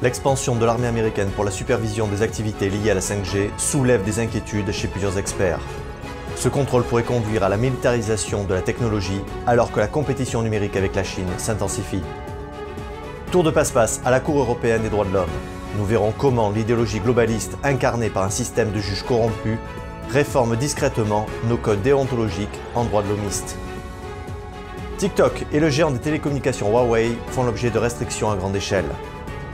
[0.00, 4.20] L'expansion de l'armée américaine pour la supervision des activités liées à la 5G soulève des
[4.20, 5.58] inquiétudes chez plusieurs experts.
[6.36, 10.76] Ce contrôle pourrait conduire à la militarisation de la technologie alors que la compétition numérique
[10.76, 12.02] avec la Chine s'intensifie.
[13.32, 15.26] Tour de passe-passe à la Cour européenne des droits de l'homme.
[15.76, 19.58] Nous verrons comment l'idéologie globaliste incarnée par un système de juges corrompus
[20.10, 23.56] réforme discrètement nos codes déontologiques en droit de l'homiste.
[24.98, 28.86] TikTok et le géant des télécommunications Huawei font l'objet de restrictions à grande échelle.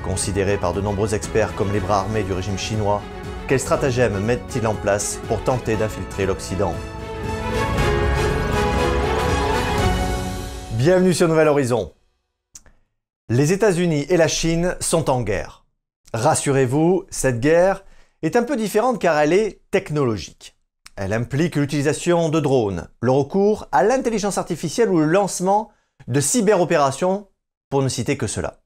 [0.05, 3.01] Considérés par de nombreux experts comme les bras armés du régime chinois,
[3.49, 6.75] quels stratagèmes mettent-ils en place pour tenter d'infiltrer l'Occident?
[10.73, 11.95] Bienvenue sur Nouvel Horizon.
[13.31, 15.65] Les États-Unis et la Chine sont en guerre.
[16.13, 17.83] Rassurez-vous, cette guerre
[18.21, 20.55] est un peu différente car elle est technologique.
[20.97, 25.71] Elle implique l'utilisation de drones, le recours à l'intelligence artificielle ou le lancement
[26.09, 27.29] de cyberopérations,
[27.71, 28.64] pour ne citer que cela.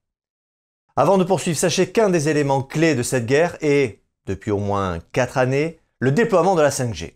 [1.00, 4.98] Avant de poursuivre, sachez qu'un des éléments clés de cette guerre est, depuis au moins
[5.12, 7.14] 4 années, le déploiement de la 5G.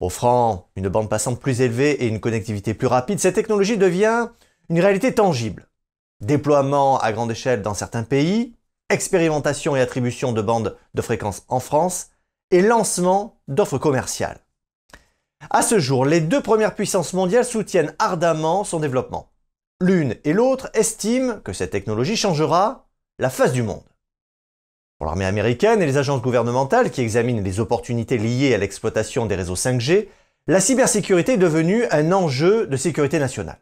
[0.00, 4.30] Offrant une bande passante plus élevée et une connectivité plus rapide, cette technologie devient
[4.70, 5.68] une réalité tangible.
[6.20, 8.56] Déploiement à grande échelle dans certains pays,
[8.88, 12.08] expérimentation et attribution de bandes de fréquence en France,
[12.50, 14.40] et lancement d'offres commerciales.
[15.50, 19.30] À ce jour, les deux premières puissances mondiales soutiennent ardemment son développement.
[19.82, 22.89] L'une et l'autre estiment que cette technologie changera
[23.20, 23.84] la face du monde.
[24.96, 29.34] Pour l'armée américaine et les agences gouvernementales qui examinent les opportunités liées à l'exploitation des
[29.34, 30.08] réseaux 5G,
[30.46, 33.58] la cybersécurité est devenue un enjeu de sécurité nationale.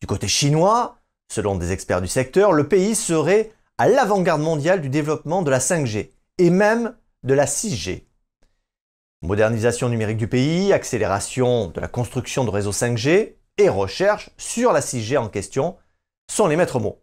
[0.00, 0.96] Du côté chinois,
[1.30, 5.58] selon des experts du secteur, le pays serait à l'avant-garde mondiale du développement de la
[5.58, 8.04] 5G et même de la 6G.
[9.20, 14.80] Modernisation numérique du pays, accélération de la construction de réseaux 5G, et recherche sur la
[14.80, 15.76] 6G en question
[16.30, 17.02] sont les maîtres mots.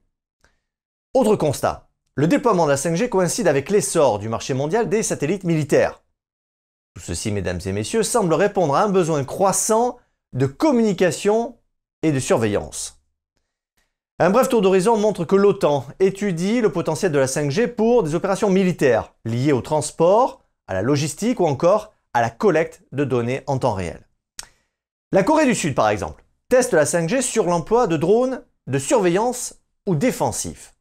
[1.17, 5.45] Autre constat, le déploiement de la 5G coïncide avec l'essor du marché mondial des satellites
[5.45, 6.03] militaires.
[6.93, 9.97] Tout ceci, mesdames et messieurs, semble répondre à un besoin croissant
[10.33, 11.57] de communication
[12.03, 13.01] et de surveillance.
[14.19, 18.13] Un bref tour d'horizon montre que l'OTAN étudie le potentiel de la 5G pour des
[18.13, 23.41] opérations militaires liées au transport, à la logistique ou encore à la collecte de données
[23.47, 24.07] en temps réel.
[25.11, 29.55] La Corée du Sud, par exemple, teste la 5G sur l'emploi de drones de surveillance
[29.87, 30.75] ou défensifs.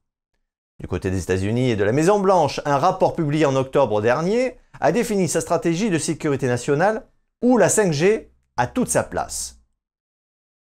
[0.81, 4.93] Du côté des États-Unis et de la Maison-Blanche, un rapport publié en octobre dernier a
[4.93, 7.07] défini sa stratégie de sécurité nationale
[7.43, 8.29] où la 5G
[8.59, 9.61] a toute sa place.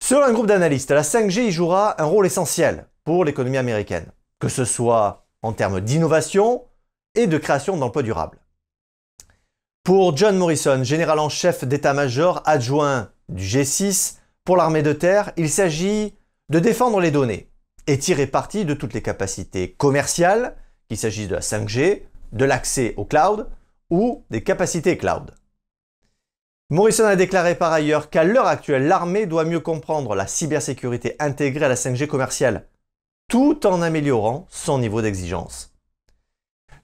[0.02, 4.10] Selon un groupe d'analystes, la 5G y jouera un rôle essentiel pour l'économie américaine,
[4.40, 6.64] que ce soit en termes d'innovation
[7.14, 8.40] et de création d'emplois durables.
[9.84, 15.48] Pour John Morrison, général en chef d'état-major adjoint du G6, pour l'armée de terre, il
[15.48, 16.14] s'agit
[16.48, 17.51] de défendre les données
[17.86, 20.56] et tirer parti de toutes les capacités commerciales,
[20.88, 23.48] qu'il s'agisse de la 5G, de l'accès au cloud
[23.90, 25.34] ou des capacités cloud.
[26.70, 31.66] Morrison a déclaré par ailleurs qu'à l'heure actuelle, l'armée doit mieux comprendre la cybersécurité intégrée
[31.66, 32.66] à la 5G commerciale,
[33.28, 35.74] tout en améliorant son niveau d'exigence.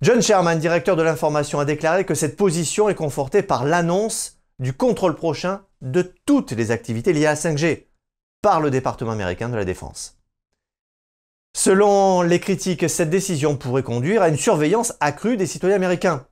[0.02, 4.72] John Sherman, directeur de l'information, a déclaré que cette position est confortée par l'annonce du
[4.72, 7.86] contrôle prochain de toutes les activités liées à 5G
[8.42, 10.17] par le département américain de la Défense.
[11.56, 16.26] Selon les critiques, cette décision pourrait conduire à une surveillance accrue des citoyens américains.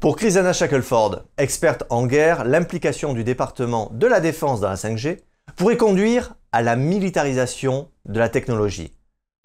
[0.00, 5.18] Pour Chrisana Shackelford, experte en guerre, l'implication du département de la Défense dans la 5G
[5.56, 8.96] pourrait conduire à la militarisation de la technologie,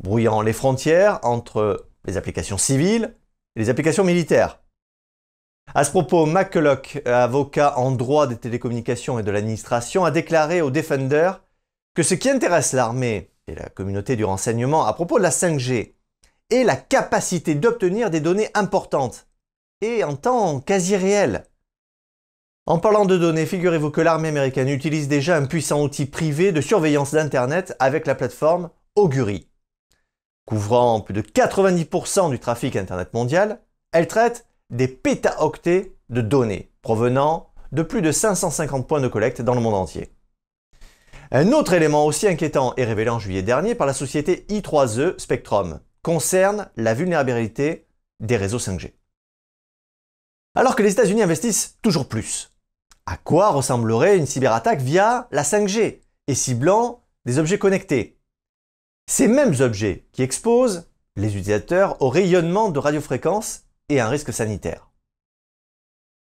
[0.01, 3.15] brouillant les frontières entre les applications civiles
[3.55, 4.61] et les applications militaires.
[5.73, 10.71] À ce propos, McCulloch, avocat en droit des télécommunications et de l'administration, a déclaré au
[10.71, 11.31] Defender
[11.95, 15.93] que ce qui intéresse l'armée et la communauté du renseignement à propos de la 5G
[16.49, 19.27] est la capacité d'obtenir des données importantes
[19.81, 21.45] et en temps quasi réel.
[22.65, 26.61] En parlant de données, figurez-vous que l'armée américaine utilise déjà un puissant outil privé de
[26.61, 29.47] surveillance d'Internet avec la plateforme Augury.
[30.47, 33.59] Couvrant plus de 90% du trafic Internet mondial,
[33.91, 39.53] elle traite des pétaoctets de données provenant de plus de 550 points de collecte dans
[39.53, 40.14] le monde entier.
[41.31, 45.79] Un autre élément aussi inquiétant est révélé en juillet dernier par la société i3E Spectrum
[46.03, 47.87] concerne la vulnérabilité
[48.19, 48.93] des réseaux 5G.
[50.55, 52.53] Alors que les États-Unis investissent toujours plus,
[53.07, 58.19] à quoi ressemblerait une cyberattaque via la 5G et ciblant des objets connectés?
[59.07, 64.89] Ces mêmes objets qui exposent les utilisateurs au rayonnement de radiofréquences et un risque sanitaire.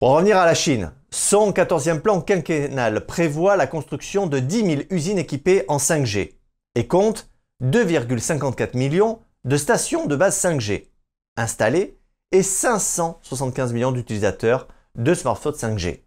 [0.05, 4.81] Pour revenir à la Chine, son 14e plan quinquennal prévoit la construction de 10 000
[4.91, 6.35] usines équipées en 5G
[6.75, 7.31] et compte
[7.63, 10.89] 2,54 millions de stations de base 5G
[11.37, 11.97] installées
[12.31, 16.01] et 575 millions d'utilisateurs de smartphones 5G.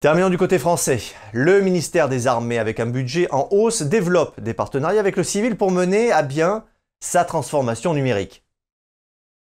[0.00, 1.00] Terminons du côté français.
[1.32, 5.56] Le ministère des Armées, avec un budget en hausse, développe des partenariats avec le civil
[5.56, 6.64] pour mener à bien
[6.98, 8.44] sa transformation numérique.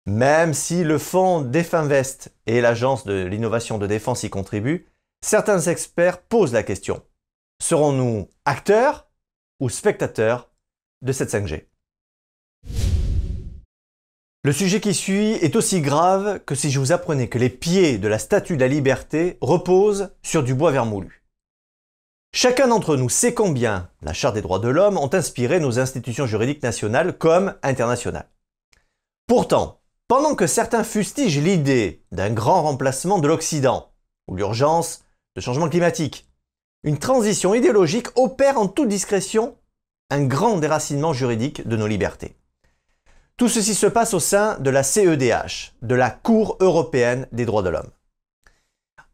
[0.07, 4.85] Même si le fonds Definvest et l'Agence de l'innovation de défense y contribuent,
[5.21, 7.01] certains experts posent la question.
[7.59, 9.07] Serons-nous acteurs
[9.59, 10.51] ou spectateurs
[11.01, 11.65] de cette 5G
[14.43, 17.97] Le sujet qui suit est aussi grave que si je vous apprenais que les pieds
[17.97, 21.23] de la Statue de la Liberté reposent sur du bois vermoulu.
[22.31, 26.27] Chacun d'entre nous sait combien la Charte des droits de l'homme ont inspiré nos institutions
[26.27, 28.29] juridiques nationales comme internationales.
[29.25, 33.91] Pourtant, pendant que certains fustigent l'idée d'un grand remplacement de l'Occident,
[34.27, 35.03] ou l'urgence
[35.35, 36.29] de changement climatique,
[36.83, 39.57] une transition idéologique opère en toute discrétion
[40.11, 42.35] un grand déracinement juridique de nos libertés.
[43.37, 47.63] Tout ceci se passe au sein de la CEDH, de la Cour européenne des droits
[47.63, 47.89] de l'homme.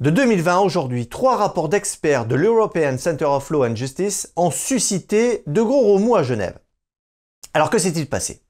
[0.02, 4.52] De 2020 à aujourd'hui, trois rapports d'experts de l'European Center of Law and Justice ont
[4.52, 6.60] suscité de gros remous à Genève.
[7.54, 8.42] Alors que s'est-il passé?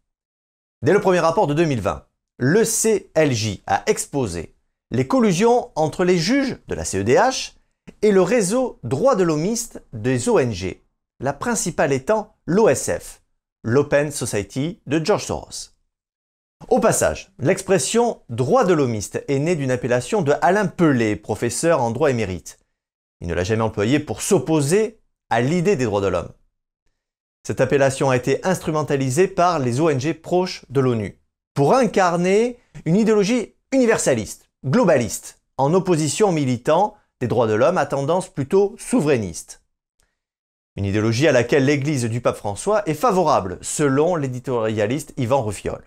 [0.81, 2.05] Dès le premier rapport de 2020,
[2.43, 4.55] le CLJ a exposé
[4.89, 7.53] les collusions entre les juges de la CEDH
[8.01, 10.81] et le réseau droit de l'homiste des ONG,
[11.19, 13.21] la principale étant l'OSF,
[13.61, 15.75] l'Open Society de George Soros.
[16.69, 21.91] Au passage, l'expression droit de l'homiste est née d'une appellation de Alain Pelé, professeur en
[21.91, 22.57] droit émérite.
[23.19, 24.99] Il ne l'a jamais employée pour s'opposer
[25.29, 26.33] à l'idée des droits de l'homme.
[27.45, 31.20] Cette appellation a été instrumentalisée par les ONG proches de l'ONU
[31.61, 38.29] pour incarner une idéologie universaliste, globaliste, en opposition militant des droits de l'homme à tendance
[38.29, 39.61] plutôt souverainiste.
[40.75, 45.83] Une idéologie à laquelle l'Église du pape François est favorable, selon l'éditorialiste Yvan Ruffiol.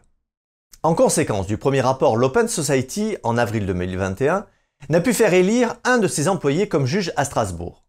[0.85, 4.47] En conséquence du premier rapport, l'Open Society, en avril 2021,
[4.91, 7.83] n'a pu faire élire un de ses employés comme juge à Strasbourg.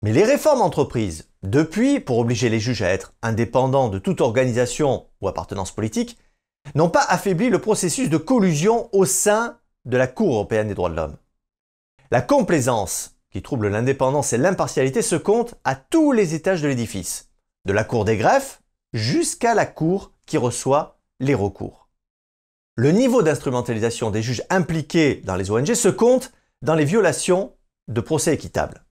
[0.00, 5.08] Mais les réformes entreprises depuis pour obliger les juges à être indépendants de toute organisation
[5.20, 6.16] ou appartenance politique
[6.74, 10.90] n'ont pas affaibli le processus de collusion au sein de la Cour européenne des droits
[10.90, 11.16] de l'homme.
[12.10, 17.30] La complaisance qui trouble l'indépendance et l'impartialité se compte à tous les étages de l'édifice,
[17.64, 18.62] de la Cour des greffes
[18.92, 21.88] jusqu'à la Cour qui reçoit les recours.
[22.76, 26.32] Le niveau d'instrumentalisation des juges impliqués dans les ONG se compte
[26.62, 27.52] dans les violations
[27.88, 28.84] de procès équitables.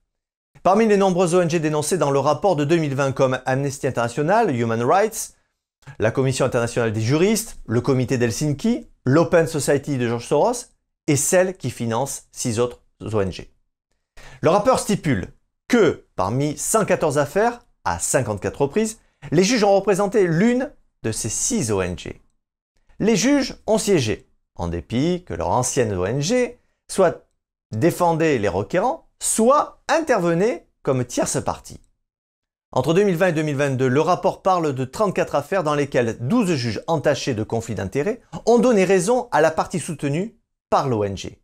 [0.62, 5.34] Parmi les nombreuses ONG dénoncées dans le rapport de 2020 comme Amnesty International, Human Rights,
[5.98, 10.66] la Commission internationale des juristes, le comité d'Helsinki, l'Open Society de George Soros
[11.06, 13.48] et celle qui finance six autres ONG.
[14.40, 15.28] Le rapport stipule
[15.68, 18.98] que parmi 114 affaires, à 54 reprises,
[19.30, 20.70] les juges ont représenté l'une
[21.02, 22.20] de ces six ONG.
[22.98, 26.56] Les juges ont siégé, en dépit que leur ancienne ONG
[26.90, 27.26] soit
[27.72, 31.80] défendait les requérants, soit intervenait comme tierce partie.
[32.74, 37.34] Entre 2020 et 2022, le rapport parle de 34 affaires dans lesquelles 12 juges entachés
[37.34, 40.38] de conflits d'intérêts ont donné raison à la partie soutenue
[40.70, 41.36] par l'ONG.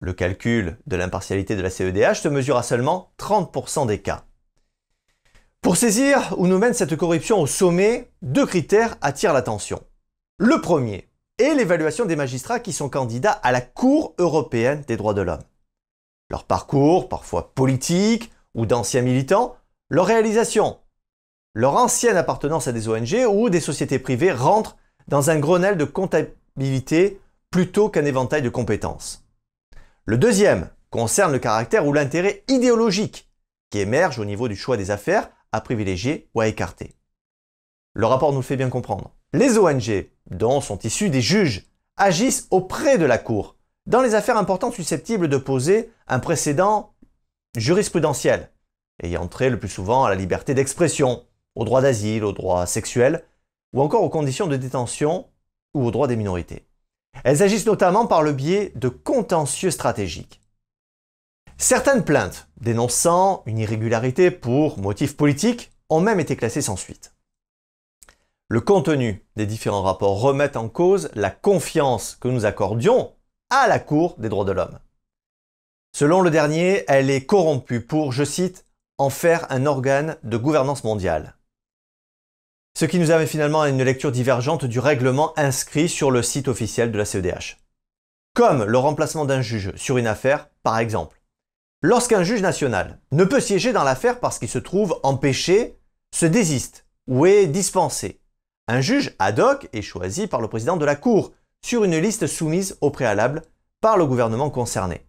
[0.00, 4.24] Le calcul de l'impartialité de la CEDH se mesure à seulement 30% des cas.
[5.62, 9.80] Pour saisir où nous mène cette corruption au sommet, deux critères attirent l'attention.
[10.36, 11.08] Le premier
[11.38, 15.42] est l'évaluation des magistrats qui sont candidats à la Cour européenne des droits de l'homme.
[16.28, 19.57] Leur parcours, parfois politique ou d'anciens militants,
[19.90, 20.78] leur réalisation,
[21.54, 24.76] leur ancienne appartenance à des ONG ou des sociétés privées rentrent
[25.08, 29.24] dans un grenelle de comptabilité plutôt qu'un éventail de compétences.
[30.04, 33.30] Le deuxième concerne le caractère ou l'intérêt idéologique
[33.70, 36.94] qui émerge au niveau du choix des affaires à privilégier ou à écarter.
[37.94, 39.14] Le rapport nous le fait bien comprendre.
[39.32, 41.66] Les ONG, dont sont issus des juges,
[41.96, 46.94] agissent auprès de la Cour dans les affaires importantes susceptibles de poser un précédent
[47.56, 48.50] jurisprudentiel
[49.02, 51.24] ayant trait le plus souvent à la liberté d'expression,
[51.54, 53.24] au droit d'asile, au droit sexuel,
[53.72, 55.26] ou encore aux conditions de détention
[55.74, 56.66] ou aux droits des minorités.
[57.24, 60.40] Elles agissent notamment par le biais de contentieux stratégiques.
[61.56, 67.14] Certaines plaintes dénonçant une irrégularité pour motif politique ont même été classées sans suite.
[68.48, 73.12] Le contenu des différents rapports remet en cause la confiance que nous accordions
[73.50, 74.78] à la Cour des droits de l'homme.
[75.94, 78.64] Selon le dernier, elle est corrompue pour, je cite,
[78.98, 81.36] en faire un organe de gouvernance mondiale.
[82.76, 86.48] Ce qui nous amène finalement à une lecture divergente du règlement inscrit sur le site
[86.48, 87.58] officiel de la CEDH.
[88.34, 91.20] Comme le remplacement d'un juge sur une affaire, par exemple.
[91.82, 95.78] Lorsqu'un juge national ne peut siéger dans l'affaire parce qu'il se trouve empêché,
[96.14, 98.20] se désiste ou est dispensé,
[98.68, 101.32] un juge ad hoc est choisi par le président de la Cour
[101.64, 103.42] sur une liste soumise au préalable
[103.80, 105.06] par le gouvernement concerné.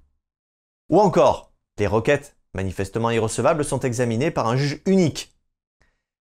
[0.90, 5.34] Ou encore, les requêtes manifestement irrecevables sont examinées par un juge unique.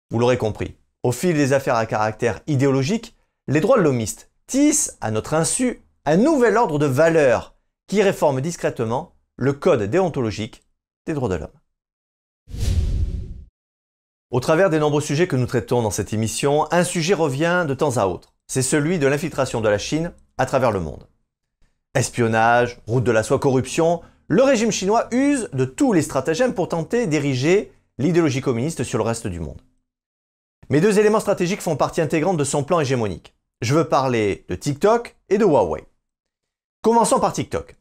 [0.10, 3.15] Vous l'aurez compris, au fil des affaires à caractère idéologique,
[3.48, 7.56] les droits de l'homiste tissent, à notre insu, un nouvel ordre de valeurs
[7.88, 10.63] qui réforme discrètement le code déontologique
[11.06, 11.60] des droits de l'homme.
[14.32, 17.74] Au travers des nombreux sujets que nous traitons dans cette émission, un sujet revient de
[17.74, 18.34] temps à autre.
[18.48, 21.08] C'est celui de l'infiltration de la Chine à travers le monde.
[21.94, 26.70] Espionnage, route de la soie, corruption, le régime chinois use de tous les stratagèmes pour
[26.70, 29.62] tenter d'ériger l'idéologie communiste sur le reste du monde.
[30.70, 33.36] Mais deux éléments stratégiques font partie intégrante de son plan hégémonique.
[33.62, 35.84] Je veux parler de TikTok et de Huawei.
[36.82, 37.75] Commençons par TikTok.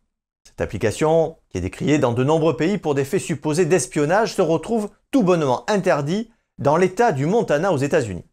[0.45, 4.43] Cette application, qui est décriée dans de nombreux pays pour des faits supposés d'espionnage, se
[4.43, 8.25] retrouve tout bonnement interdit dans l'État du Montana aux États-Unis.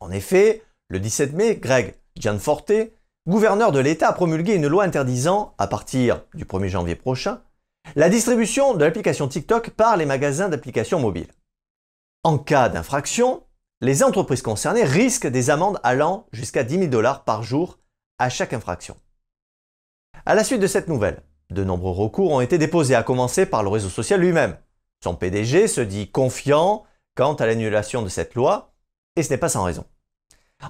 [0.00, 2.72] En effet, le 17 mai, Greg Gianforte,
[3.26, 7.42] gouverneur de l'État, a promulgué une loi interdisant, à partir du 1er janvier prochain,
[7.96, 11.32] la distribution de l'application TikTok par les magasins d'applications mobiles.
[12.22, 13.42] En cas d'infraction,
[13.80, 17.78] les entreprises concernées risquent des amendes allant jusqu'à 10 000 dollars par jour
[18.18, 18.96] à chaque infraction.
[20.24, 23.62] À la suite de cette nouvelle, de nombreux recours ont été déposés, à commencer par
[23.62, 24.56] le réseau social lui-même.
[25.02, 28.72] Son PDG se dit confiant quant à l'annulation de cette loi,
[29.16, 29.84] et ce n'est pas sans raison.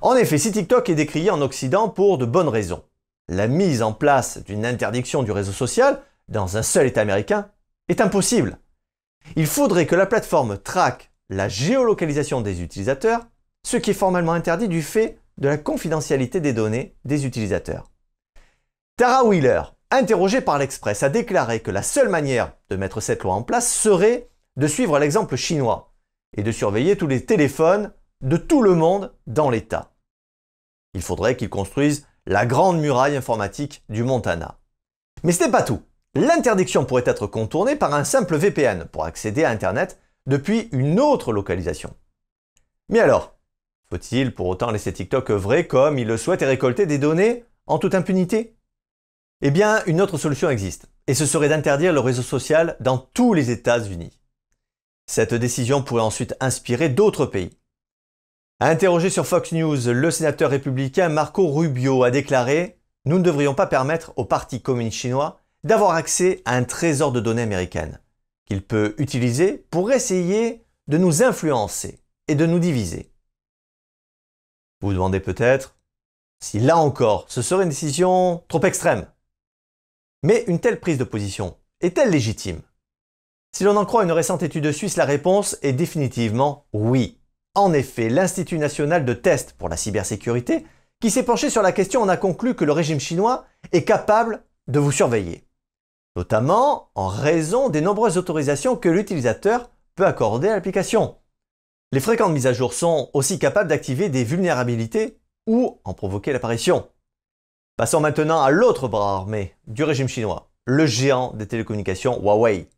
[0.03, 2.85] En effet, si TikTok est décrié en Occident pour de bonnes raisons,
[3.29, 7.51] la mise en place d'une interdiction du réseau social dans un seul État américain
[7.89, 8.59] est impossible.
[9.37, 13.21] Il faudrait que la plateforme traque la géolocalisation des utilisateurs,
[13.65, 17.91] ce qui est formellement interdit du fait de la confidentialité des données des utilisateurs.
[18.97, 23.35] Tara Wheeler, interrogée par l'Express, a déclaré que la seule manière de mettre cette loi
[23.35, 25.93] en place serait de suivre l'exemple chinois
[26.37, 27.93] et de surveiller tous les téléphones
[28.25, 29.93] de tout le monde dans l'État.
[30.95, 34.59] Il faudrait qu'ils construisent la grande muraille informatique du Montana.
[35.23, 35.83] Mais ce n'est pas tout.
[36.15, 41.33] L'interdiction pourrait être contournée par un simple VPN pour accéder à Internet depuis une autre
[41.33, 41.95] localisation.
[42.89, 43.37] Mais alors,
[43.91, 47.79] faut-il pour autant laisser TikTok œuvrer comme il le souhaite et récolter des données en
[47.79, 48.57] toute impunité?
[49.43, 53.35] Eh bien, une autre solution existe, et ce serait d'interdire le réseau social dans tous
[53.35, 54.19] les États-Unis.
[55.07, 57.59] Cette décision pourrait ensuite inspirer d'autres pays.
[58.61, 63.67] Interrogé sur Fox News, le sénateur républicain Marco Rubio a déclaré Nous ne devrions pas
[63.67, 68.01] permettre au Parti communiste chinois d'avoir accès à un trésor de données américaines,
[68.47, 73.11] qu'il peut utiliser pour essayer de nous influencer et de nous diviser.
[74.81, 75.77] Vous vous demandez peut-être
[76.41, 79.07] si là encore ce serait une décision trop extrême.
[80.23, 82.63] Mais une telle prise de position est-elle légitime?
[83.51, 87.19] Si l'on en croit une récente étude suisse, la réponse est définitivement oui.
[87.55, 90.67] En effet, l'Institut national de test pour la cybersécurité,
[91.01, 94.43] qui s'est penché sur la question, en a conclu que le régime chinois est capable
[94.67, 95.47] de vous surveiller,
[96.17, 101.17] notamment en raison des nombreuses autorisations que l'utilisateur peut accorder à l'application.
[101.93, 106.89] Les fréquentes mises à jour sont aussi capables d'activer des vulnérabilités ou en provoquer l'apparition.
[107.77, 112.69] Passons maintenant à l'autre bras armé du régime chinois, le géant des télécommunications Huawei.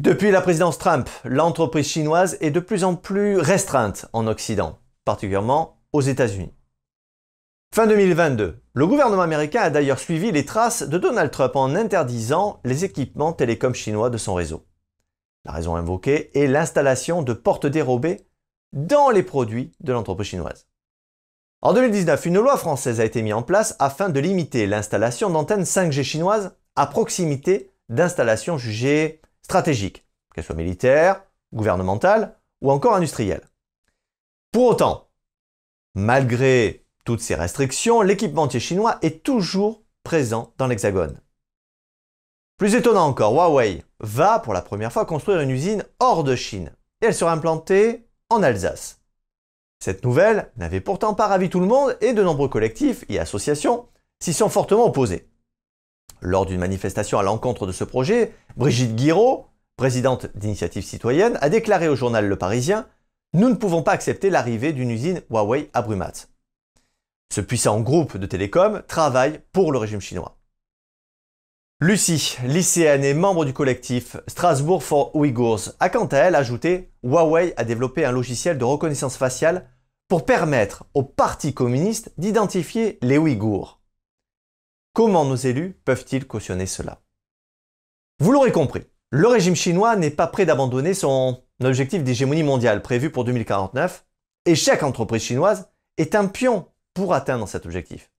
[0.00, 5.76] Depuis la présidence Trump, l'entreprise chinoise est de plus en plus restreinte en Occident, particulièrement
[5.92, 6.54] aux États-Unis.
[7.74, 12.60] Fin 2022, le gouvernement américain a d'ailleurs suivi les traces de Donald Trump en interdisant
[12.64, 14.64] les équipements télécoms chinois de son réseau.
[15.44, 18.26] La raison invoquée est l'installation de portes dérobées
[18.72, 20.66] dans les produits de l'entreprise chinoise.
[21.60, 25.64] En 2019, une loi française a été mise en place afin de limiter l'installation d'antennes
[25.64, 33.48] 5G chinoises à proximité d'installations jugées stratégiques, qu'elles soient militaires, gouvernementales ou encore industrielles.
[34.52, 35.08] Pour autant,
[35.96, 41.20] malgré toutes ces restrictions, l'équipementier chinois est toujours présent dans l'Hexagone.
[42.58, 46.72] Plus étonnant encore, Huawei va pour la première fois construire une usine hors de Chine
[47.00, 49.00] et elle sera implantée en Alsace.
[49.82, 53.88] Cette nouvelle n'avait pourtant pas ravi tout le monde et de nombreux collectifs et associations
[54.20, 55.29] s'y sont fortement opposés.
[56.20, 61.88] Lors d'une manifestation à l'encontre de ce projet, Brigitte Guiraud, présidente d'Initiative Citoyenne, a déclaré
[61.88, 62.86] au journal Le Parisien
[63.32, 66.12] Nous ne pouvons pas accepter l'arrivée d'une usine Huawei à Brumat.
[67.32, 70.36] Ce puissant groupe de télécom travaille pour le régime chinois.
[71.82, 77.54] Lucie, lycéenne et membre du collectif Strasbourg for Uyghurs, a quant à elle ajouté Huawei
[77.56, 79.66] a développé un logiciel de reconnaissance faciale
[80.06, 83.79] pour permettre au Parti communiste d'identifier les Ouïghours.
[84.92, 87.00] Comment nos élus peuvent-ils cautionner cela?
[88.18, 93.10] Vous l'aurez compris, le régime chinois n'est pas prêt d'abandonner son objectif d'hégémonie mondiale prévu
[93.10, 94.04] pour 2049
[94.46, 98.10] et chaque entreprise chinoise est un pion pour atteindre cet objectif.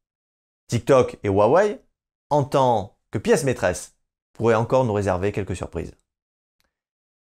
[0.68, 1.82] TikTok et Huawei,
[2.30, 3.96] en tant que pièce maîtresse,
[4.34, 5.94] pourraient encore nous réserver quelques surprises.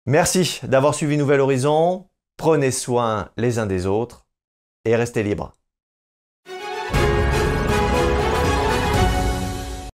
[0.06, 4.28] Merci d'avoir suivi Nouvel Horizon, prenez soin les uns des autres
[4.86, 5.54] et restez libres.